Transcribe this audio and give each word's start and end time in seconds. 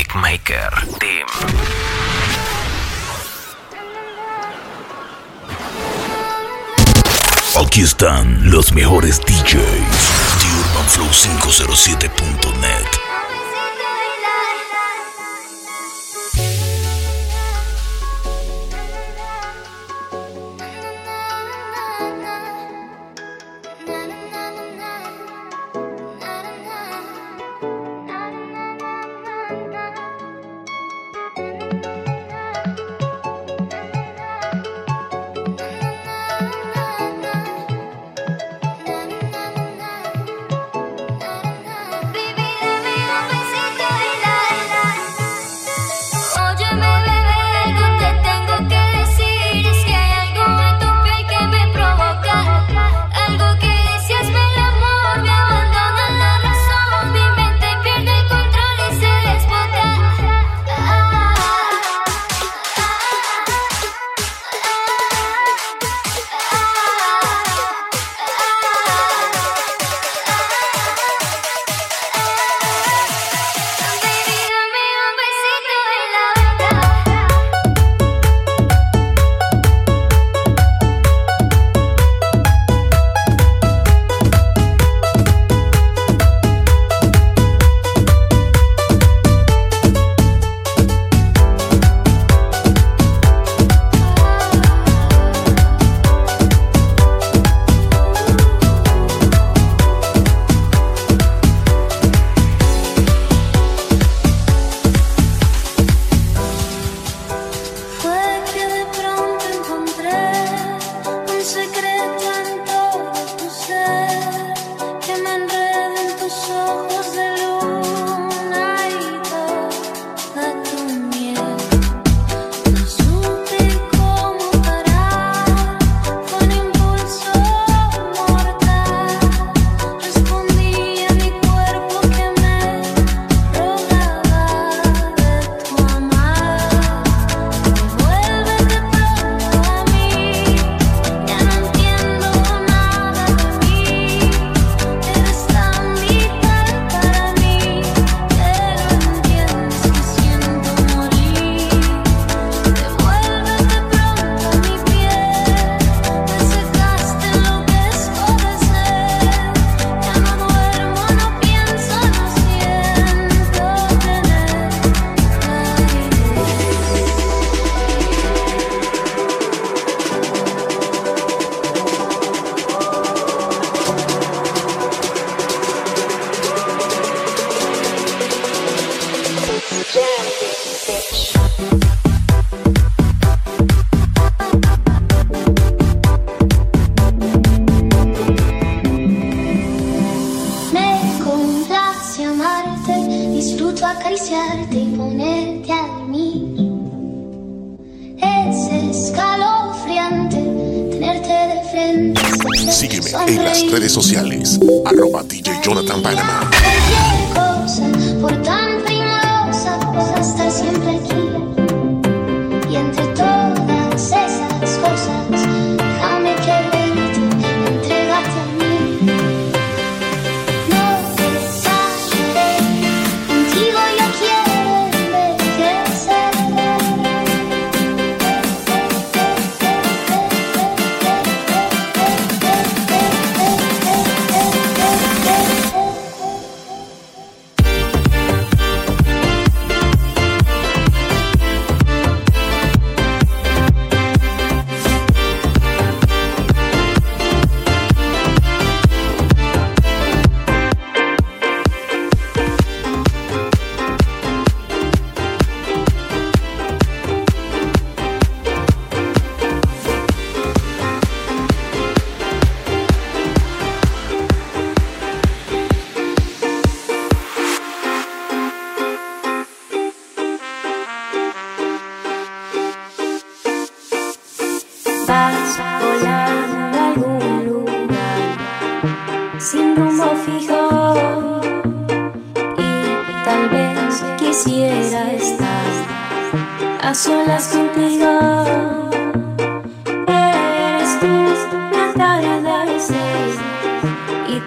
Music 0.00 0.14
Maker 0.14 0.70
Team. 0.98 1.26
Aquí 7.62 7.82
están 7.82 8.50
los 8.50 8.72
mejores 8.72 9.20
DJs 9.20 9.52
de 9.52 10.46
UrbanFlow507.net. 10.56 12.79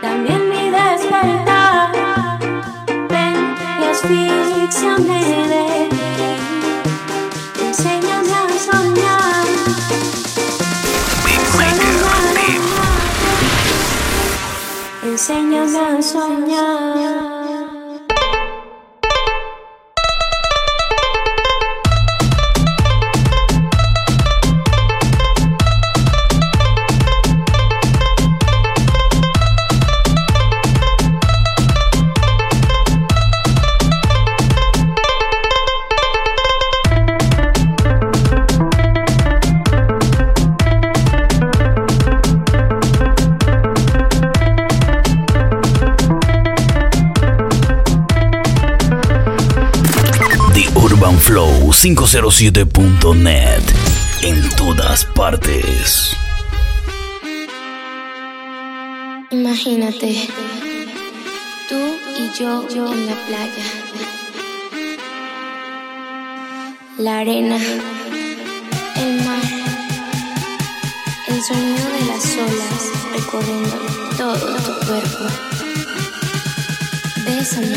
también 0.00 0.48
mi 0.48 0.70
despertar. 0.70 1.90
Ven 3.08 3.54
y 3.80 3.84
asfixiame 3.84 5.20
de. 5.52 5.88
Enséñame 7.66 8.32
a 8.32 8.58
soñar. 8.58 9.46
Enséñame 15.04 15.78
a 15.78 16.02
soñar. 16.02 17.31
Flow507.net 51.82 53.62
en 54.22 54.48
todas 54.50 55.04
partes. 55.04 56.16
Imagínate, 59.32 60.28
tú 61.68 61.80
y 62.16 62.38
yo, 62.38 62.68
yo 62.68 62.92
en 62.92 63.06
la 63.06 63.16
playa. 63.26 63.64
La 66.98 67.18
arena, 67.18 67.56
el 67.56 69.24
mar, 69.24 69.42
el 71.26 71.42
sonido 71.42 71.84
de 71.98 72.04
las 72.06 72.24
olas 72.36 72.92
recorriendo 73.12 73.76
todo 74.16 74.54
tu 74.58 74.86
cuerpo. 74.86 75.24
Bésame, 77.26 77.76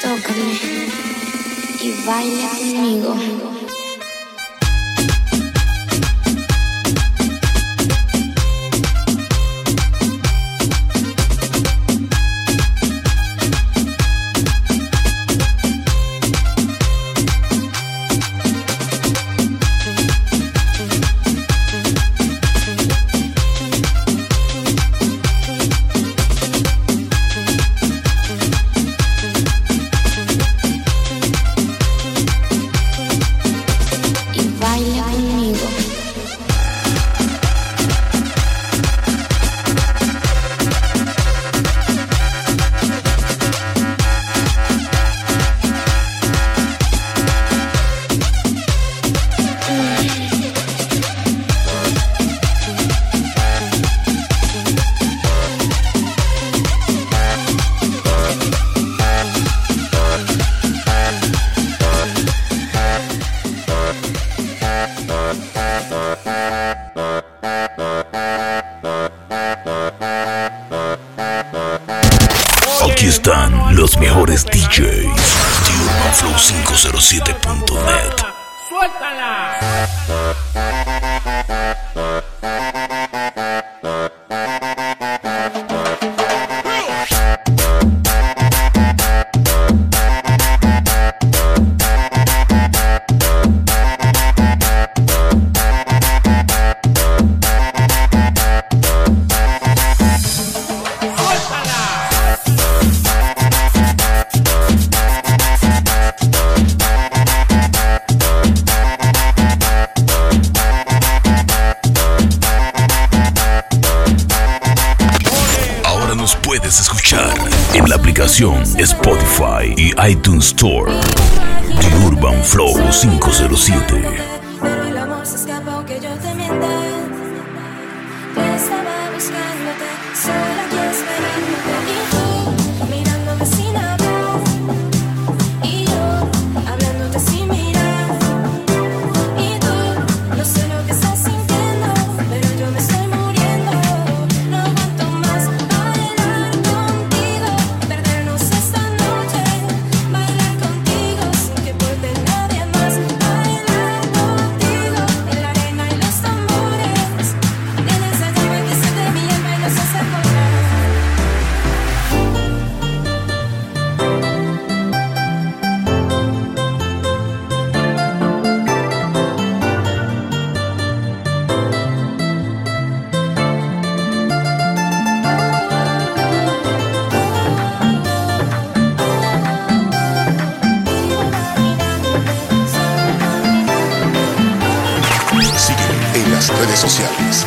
tócame 0.00 0.81
y 1.82 1.90
baila 2.06 2.48
conmigo. 2.48 3.51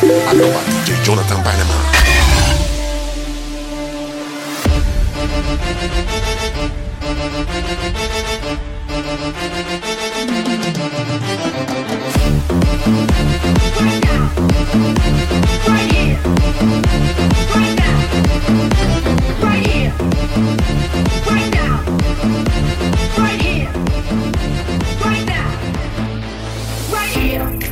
Aloha 0.06 0.60
DJ 0.86 1.02
Jonathan 1.02 1.42
Bannerman. 1.42 1.96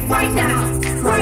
Right 0.07 0.31
now! 0.33 0.54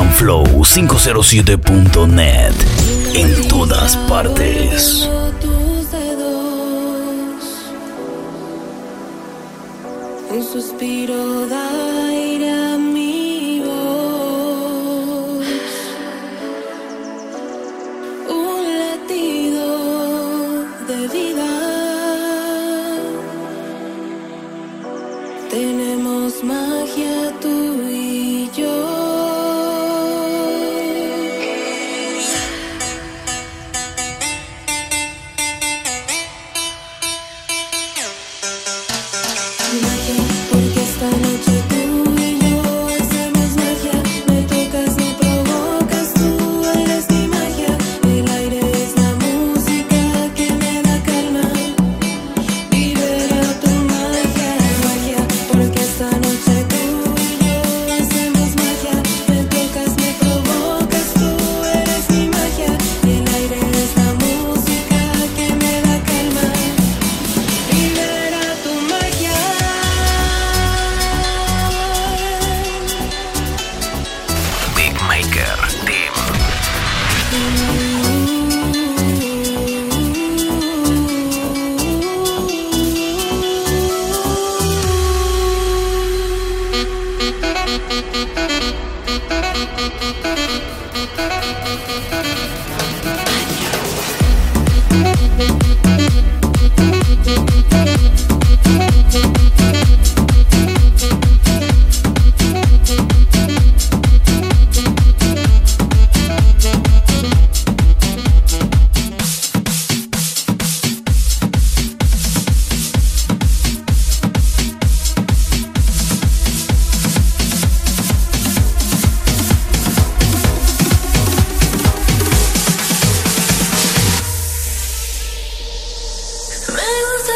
urbanflow507.net 0.00 2.54
en 3.14 3.48
todas 3.48 3.96
partes. 4.08 5.08
Un 10.30 10.44
suspiro 10.44 11.46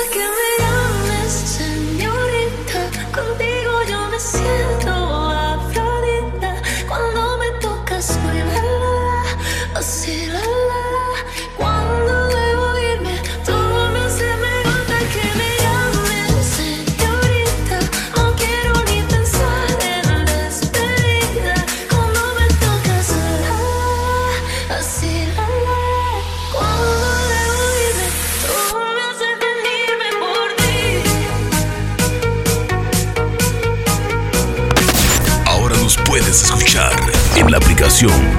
look 0.05 0.17
at 0.17 0.44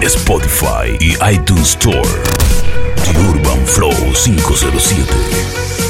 Spotify 0.01 0.97
y 0.99 1.15
iTunes 1.31 1.69
Store. 1.69 2.01
The 3.03 3.11
Urban 3.29 3.63
Flow 3.67 3.91
507. 4.13 5.84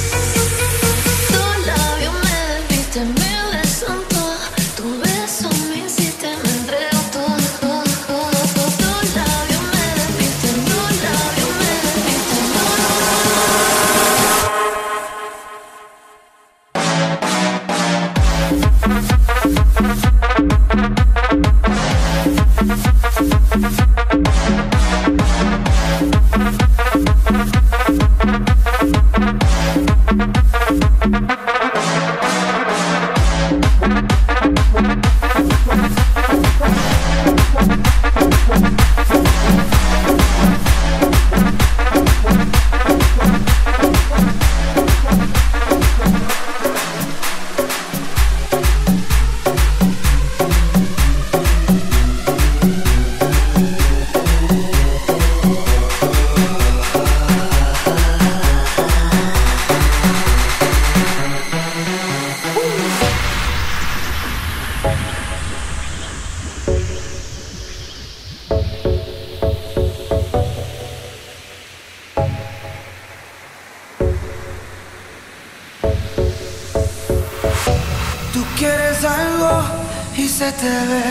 Y 80.18 80.28
se 80.28 80.52
te 80.52 80.70
ve. 80.70 81.04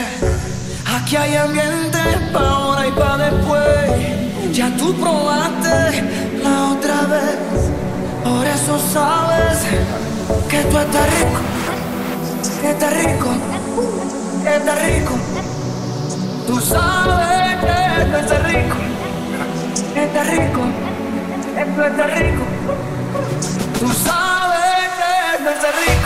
Aquí 0.97 1.17
hay 1.17 1.37
ambiente 1.37 1.99
pa' 2.33 2.41
ahora 2.41 2.87
y 2.87 2.93
pa' 2.93 3.17
después. 3.17 4.53
Ya 4.53 4.75
tú 4.77 4.95
probaste 4.95 6.03
la 6.43 6.71
otra 6.73 7.03
vez. 7.03 7.39
Por 8.23 8.47
eso 8.47 8.79
sabes 8.93 9.59
que 10.49 10.63
tú 10.65 10.79
estás 10.79 11.07
rico. 11.19 11.41
Que 12.61 12.71
estás 12.71 12.93
rico. 12.95 13.31
Que 14.43 14.57
estás 14.57 14.83
rico. 14.83 15.15
Tú 16.47 16.61
sabes 16.61 17.57
que 17.65 18.05
tú 18.11 18.17
estás 18.17 18.43
rico. 18.45 18.77
Que 19.93 20.05
estás 20.05 20.27
rico. 20.29 20.63
Que 21.57 21.65
tú 21.65 21.83
estás 21.83 22.19
rico. 22.19 22.45
Tú 23.81 23.89
sabes 23.93 24.89
que 24.99 25.43
tú 25.43 25.49
estás 25.51 25.75
rico. 25.85 26.04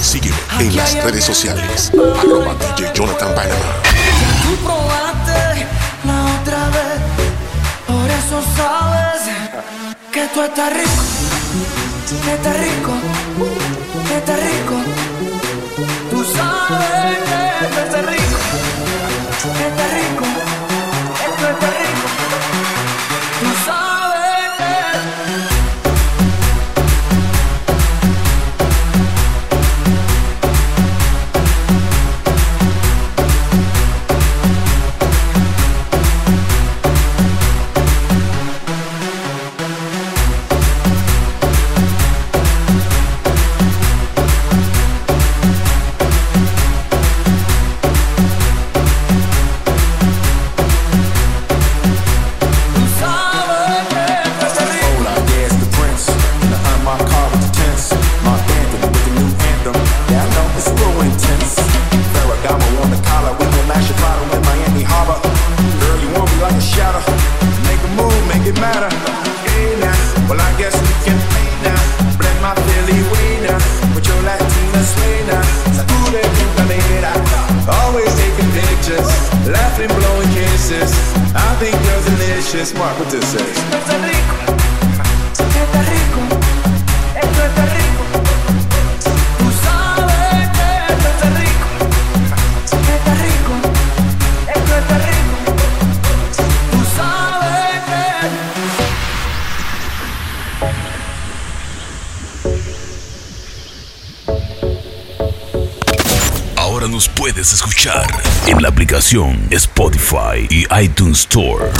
Sígueme 0.00 0.36
en 0.60 0.76
las 0.76 0.94
redes 1.02 1.24
sociales. 1.24 1.90
Arroba 1.94 2.54
DJ 2.54 2.92
Jonathan 2.94 3.34
Panama. 3.34 3.82
Tú 4.42 4.56
probaste 4.64 5.66
la 6.04 6.24
otra 6.40 6.68
vez. 6.68 7.00
Por 7.86 8.10
eso 8.10 8.42
sabes 8.56 9.22
que 10.12 10.26
tú 10.28 10.42
estás 10.42 10.72
rico. 10.72 11.02
Que 12.24 12.34
estás 12.34 12.56
rico. 12.56 12.92
Que 14.08 14.16
estás 14.16 14.38
rico. 14.38 14.76
Tú 16.10 16.24
sabes 16.36 17.25
puedes 107.36 107.52
escuchar 107.52 108.06
en 108.46 108.62
la 108.62 108.68
aplicación 108.68 109.38
Spotify 109.50 110.48
y 110.48 110.64
iTunes 110.82 111.18
Store. 111.18 111.70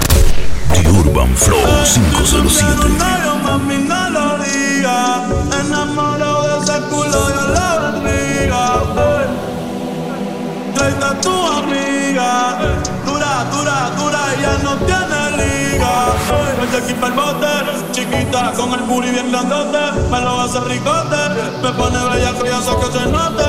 The 0.75 0.87
Urban 0.87 1.35
Flow 1.35 1.65
507. 1.83 3.86
Con 18.57 18.73
el 18.73 18.83
booty 18.83 19.11
bien 19.11 19.31
grandote. 19.31 19.79
Me 20.11 20.21
lo 20.21 20.41
hace 20.41 20.61
ricote. 20.61 21.17
Me 21.63 21.71
pone 21.73 21.99
bella 22.11 22.33
que 22.39 22.49
ya 22.49 22.61
sé 22.61 22.71
que 22.81 22.99
se 22.99 23.07
note. 23.07 23.45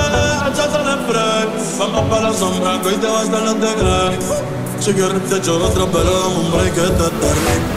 Échate 0.51 0.77
el 0.81 0.99
spray. 1.03 1.45
Vamos 1.79 2.09
pa' 2.09 2.21
la 2.21 2.33
sombra, 2.33 2.81
que 2.81 2.87
hoy 2.87 2.95
te 2.95 3.07
vas 3.07 3.29
a 3.29 3.39
los 3.39 3.59
de 3.59 3.73
Grey. 3.75 4.19
Si 4.79 4.93
quieres 4.93 5.23
te 5.29 5.37
echo 5.37 5.57
otro, 5.57 5.87
pero 5.91 6.03
dame 6.03 6.35
un 6.35 6.51
break 6.51 6.73
que 6.73 6.81
te 6.81 6.87
está 6.87 7.29
rico. 7.33 7.67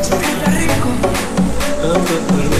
está 0.00 0.50
rico. 0.50 0.88
Este 1.94 2.14
está 2.14 2.34
rico. 2.42 2.55